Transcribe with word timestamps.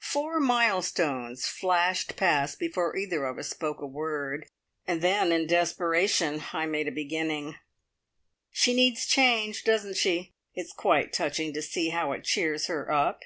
Four 0.00 0.40
milestones 0.40 1.46
flashed 1.46 2.16
past 2.16 2.58
before 2.58 2.96
either 2.96 3.26
of 3.26 3.36
us 3.38 3.50
spoke 3.50 3.82
a 3.82 3.86
word; 3.86 4.48
then 4.86 5.30
in 5.32 5.46
desperation 5.46 6.42
I 6.54 6.64
made 6.64 6.88
a 6.88 6.90
beginning. 6.90 7.56
"She 8.50 8.72
needs 8.72 9.04
change, 9.04 9.64
doesn't 9.64 9.98
she? 9.98 10.32
It's 10.54 10.72
quite 10.72 11.12
touching 11.12 11.52
to 11.52 11.60
see 11.60 11.90
how 11.90 12.12
it 12.12 12.24
cheers 12.24 12.68
her 12.68 12.90
up." 12.90 13.20